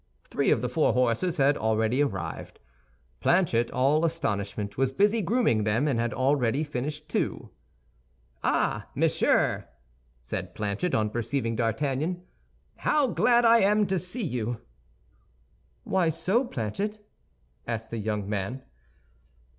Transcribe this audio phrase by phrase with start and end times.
[0.31, 2.59] Three of the four horses had already arrived.
[3.19, 7.51] Planchet, all astonishment, was busy grooming them, and had already finished two.
[8.43, 9.67] "Ah, monsieur,"
[10.23, 12.23] said Planchet, on perceiving D'Artagnan,
[12.77, 14.59] "how glad I am to see you."
[15.83, 17.05] "Why so, Planchet?"
[17.67, 18.63] asked the young man.